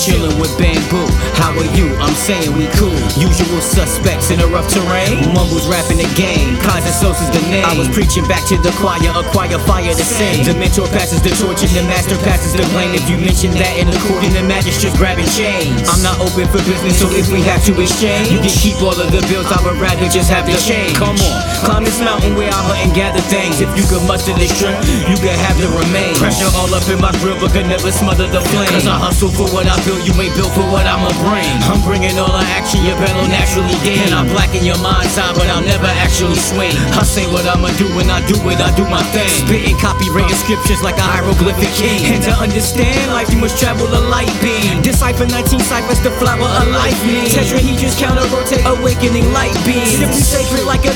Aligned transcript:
chillin' 0.00 0.40
with 0.40 0.52
bamboo. 0.56 1.06
How 1.36 1.52
are 1.52 1.70
you? 1.76 1.92
I'm 2.00 2.14
saying 2.14 2.52
we 2.56 2.66
cool. 2.78 2.94
Usual 3.18 3.60
suspects 3.60 4.30
in 4.30 4.40
a 4.40 4.46
rough 4.48 4.68
terrain. 4.70 5.20
Mumbles 5.34 5.66
rapping 5.68 5.98
the 5.98 6.08
game. 6.16 6.56
Keyser 6.64 6.94
Söze's 6.94 7.30
the 7.30 7.42
name. 7.50 7.64
I 7.64 7.76
was 7.76 7.88
preaching 7.88 8.26
back 8.26 8.44
to 8.48 8.56
the 8.58 8.72
choir, 8.80 9.10
acquire 9.14 9.58
fire 9.66 9.92
to 9.92 10.04
sing. 10.04 10.44
The 10.44 10.54
mentor 10.54 10.88
passes 10.88 11.20
the 11.22 11.30
torch 11.36 11.62
and 11.62 11.72
the 11.76 11.84
master 11.84 12.16
passes 12.24 12.52
the 12.52 12.64
blame. 12.72 12.94
If 12.94 13.08
you 13.08 13.16
mention 13.18 13.52
that 13.60 13.74
in 13.76 13.90
the 13.90 13.98
court, 14.06 14.22
then 14.22 14.32
the 14.32 14.44
magistrate's 14.46 14.96
grabbing 14.96 15.28
chains. 15.32 15.88
I'm 15.88 16.02
not 16.02 16.20
open 16.20 16.46
for 16.48 16.60
business, 16.64 16.98
so 16.98 17.10
if 17.10 17.30
we 17.32 17.42
have 17.42 17.64
to 17.68 17.72
exchange, 17.80 18.30
you 18.30 18.38
can 18.40 18.54
keep 18.54 18.80
all 18.80 18.96
of 18.96 19.10
the 19.12 19.22
bills. 19.28 19.50
I 19.50 19.58
would 19.64 19.76
rather 19.80 20.08
just 20.08 20.30
have 20.30 20.46
the 20.46 20.56
change. 20.60 20.96
Come 20.96 21.16
on, 21.18 21.38
this 21.84 22.00
mountain 22.00 22.34
where 22.34 22.48
I 22.48 22.60
hunt 22.64 22.80
and 22.80 22.92
gather 22.96 23.20
things. 23.28 23.60
If 23.60 23.70
you 23.76 23.84
could 23.84 24.02
muster 24.08 24.32
the 24.32 24.48
strength, 24.48 24.88
you 25.06 25.16
can 25.20 25.36
have 25.36 25.60
the 25.60 25.68
remains. 25.68 26.18
Pressure 26.18 26.48
all 26.56 26.72
up 26.72 26.82
in 26.88 26.98
my 26.98 27.12
grill, 27.20 27.36
but 27.38 27.52
could 27.52 27.68
never 27.68 27.92
smother 27.92 28.26
the 28.26 28.40
flame. 28.50 28.72
Cause 28.72 28.88
I 28.88 28.96
hustle 28.96 29.28
for 29.28 29.46
what 29.52 29.68
I 29.68 29.76
build, 29.84 30.00
you 30.08 30.16
ain't 30.16 30.32
built 30.34 30.50
for 30.56 30.64
what 30.72 30.88
I'ma 30.88 31.12
bring. 31.28 31.46
I'm 31.68 31.84
bringing 31.84 32.16
all 32.16 32.32
the 32.32 32.44
action, 32.56 32.80
your 32.82 32.96
bellow 32.96 33.28
naturally 33.28 33.76
gain. 33.84 34.00
And 34.08 34.16
I 34.16 34.24
blacken 34.32 34.64
your 34.64 34.80
mind's 34.80 35.14
eye, 35.20 35.30
but 35.36 35.46
I'll 35.52 35.62
never 35.62 35.86
actually 36.00 36.40
swing. 36.40 36.72
I 36.96 37.04
say 37.04 37.28
what 37.28 37.44
I'ma 37.44 37.68
do 37.76 37.86
when 37.92 38.08
I 38.08 38.24
do 38.24 38.40
it, 38.48 38.58
I 38.58 38.72
do 38.72 38.88
my 38.88 39.04
thing. 39.12 39.28
Spitting 39.44 39.76
copywritten 39.76 40.34
scriptures 40.40 40.80
like 40.80 40.96
a 40.96 41.04
hieroglyphic 41.04 41.70
king. 41.76 42.00
And 42.08 42.24
to 42.24 42.32
understand 42.40 43.12
life, 43.12 43.28
you 43.28 43.38
must 43.38 43.60
travel 43.60 43.86
a 43.86 44.02
light 44.08 44.32
beam. 44.40 44.80
Decipher 44.80 45.28
19 45.28 45.60
ciphers, 45.60 46.00
the 46.00 46.10
flower 46.16 46.48
of 46.48 46.66
life 46.72 46.96
means. 47.04 47.36
Tetrahedrons 47.36 48.00
counter 48.00 48.24
rotate, 48.32 48.64
awakening 48.64 49.28
light 49.36 49.54
beams. 49.68 50.00
Simply 50.00 50.24
sacred 50.24 50.64
like 50.64 50.86
a 50.86 50.93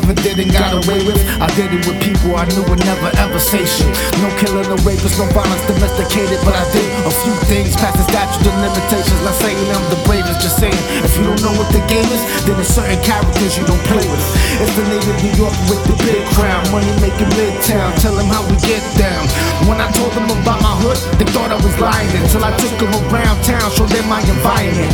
ever 0.00 0.14
did 0.24 0.38
and 0.40 0.52
got 0.52 0.72
away 0.72 1.04
with, 1.04 1.20
I 1.40 1.46
did 1.56 1.72
it 1.72 1.84
with 1.84 2.00
people 2.00 2.32
I 2.36 2.48
knew 2.56 2.64
would 2.68 2.80
never 2.84 3.12
ever 3.20 3.38
say 3.38 3.64
shit. 3.68 3.92
No 4.24 4.28
killing, 4.40 4.64
no 4.68 4.76
rapist, 4.80 5.20
no 5.20 5.28
violence 5.36 5.64
domesticated, 5.68 6.40
but 6.44 6.56
I 6.56 6.64
did 6.72 6.88
a 7.04 7.12
few 7.22 7.36
things 7.52 7.76
past 7.76 8.00
the 8.00 8.06
statute 8.08 8.46
of 8.48 8.56
limitations. 8.64 9.20
Not 9.20 9.36
saying 9.36 9.60
I'm 9.60 9.84
the 9.92 10.00
bravest, 10.08 10.40
just 10.40 10.56
saying 10.56 10.80
if 11.04 11.12
you 11.16 11.24
don't 11.24 11.42
know 11.44 11.54
what 11.60 11.68
the 11.72 11.84
game 11.86 12.08
is, 12.08 12.22
then 12.48 12.56
there's 12.56 12.72
certain 12.72 13.00
characters 13.04 13.58
you 13.58 13.64
don't 13.68 13.82
play 13.84 14.04
with. 14.08 14.24
It's 14.60 14.76
the 14.76 14.84
native 14.92 15.16
New 15.24 15.32
York 15.40 15.56
with 15.72 15.80
the 15.88 15.96
big 16.04 16.20
crown, 16.36 16.60
money 16.68 16.92
making 17.00 17.32
midtown. 17.32 17.96
Tell 17.96 18.12
them 18.12 18.28
how 18.28 18.44
we 18.44 18.60
get 18.60 18.84
down. 19.00 19.24
When 19.64 19.80
I 19.80 19.88
told 19.96 20.12
them 20.12 20.28
about 20.28 20.60
my 20.60 20.76
hood, 20.84 21.00
they 21.16 21.24
thought 21.32 21.48
I 21.48 21.56
was 21.64 21.72
lying 21.80 22.12
until 22.12 22.44
I 22.44 22.52
took 22.60 22.76
them 22.76 22.92
around 23.08 23.40
town, 23.40 23.64
showed 23.72 23.88
them 23.88 24.04
my 24.04 24.20
environment. 24.20 24.92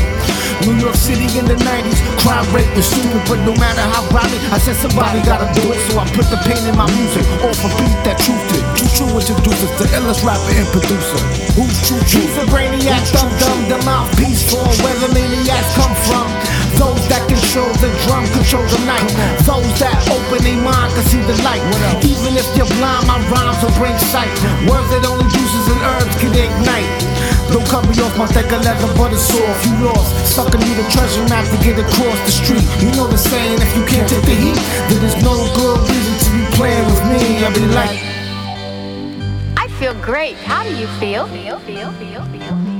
New 0.62 0.78
York 0.78 0.94
City 0.94 1.26
in 1.34 1.50
the 1.50 1.58
90s, 1.66 1.98
crime 2.22 2.46
rate 2.54 2.70
was 2.78 2.86
stupid, 2.86 3.26
but 3.26 3.42
no 3.42 3.58
matter 3.58 3.82
how 3.90 4.06
violent, 4.14 4.38
I 4.54 4.58
said 4.62 4.78
somebody 4.78 5.18
gotta 5.26 5.50
do 5.58 5.66
it, 5.74 5.82
so 5.90 5.98
I 5.98 6.06
put 6.14 6.30
the 6.30 6.38
pain 6.46 6.62
in 6.62 6.78
my 6.78 6.86
music. 6.94 7.26
Off 7.42 7.58
a 7.66 7.68
beat 7.74 7.98
that 8.06 8.22
truth 8.22 8.40
did. 8.54 8.62
True 8.78 9.10
True 9.10 9.18
introduces 9.18 9.70
the 9.82 9.86
illest 9.98 10.22
rapper 10.22 10.54
and 10.54 10.68
producer. 10.70 11.20
Who's 11.58 11.74
True? 11.84 11.98
He's 12.06 12.38
a 12.38 12.46
brainiac, 12.48 13.02
dumb 13.12 13.34
dumb, 13.42 13.60
the 13.66 13.82
mouthpiece 13.82 14.46
for 14.46 14.62
where 14.86 14.94
the 15.02 15.10
maniacs 15.10 15.74
come 15.74 15.94
from. 16.06 16.30
Those 16.80 17.04
that 17.08 17.24
control 17.28 17.72
the 17.80 17.88
drum, 18.04 18.24
control 18.36 18.64
the 18.68 18.80
Even 22.04 22.36
if 22.36 22.46
you're 22.56 22.68
blind, 22.76 23.06
my 23.06 23.18
rhymes 23.30 23.58
will 23.62 23.74
bring 23.80 23.96
sight. 24.12 24.30
Words 24.68 24.88
that 24.92 25.04
only 25.06 25.26
juices 25.32 25.66
and 25.72 25.80
herbs 25.80 26.14
can 26.20 26.32
ignite. 26.34 26.88
Don't 27.52 27.66
cut 27.68 27.86
me 27.88 27.94
off 28.02 28.16
my 28.18 28.26
thick 28.26 28.50
of 28.52 28.64
leather, 28.64 28.90
but 28.98 29.12
it's 29.12 29.22
soft. 29.22 29.66
You 29.66 29.86
lost. 29.86 30.10
Sucker 30.26 30.58
need 30.58 30.76
a 30.76 30.86
treasure 30.90 31.24
map 31.30 31.46
to 31.48 31.58
get 31.62 31.78
across 31.78 32.18
the 32.26 32.34
street. 32.34 32.66
You 32.82 32.90
know 32.98 33.06
the 33.06 33.18
saying, 33.18 33.62
if 33.62 33.70
you 33.76 33.84
can't 33.86 34.08
take 34.08 34.24
the 34.26 34.34
heat, 34.34 34.60
then 34.90 34.98
there's 35.00 35.20
no 35.22 35.34
good 35.54 35.78
reason 35.88 36.14
to 36.24 36.28
be 36.34 36.42
playing 36.58 36.84
with 36.86 37.02
me. 37.08 37.44
I 37.44 37.48
be 37.54 37.64
like. 37.72 37.96
I 39.56 39.68
feel 39.78 39.94
great. 40.02 40.36
How 40.36 40.62
do 40.64 40.74
you 40.74 40.86
feel? 40.98 41.26
Feel, 41.28 41.58
feel, 41.60 41.92
feel, 41.92 42.24
feel. 42.24 42.75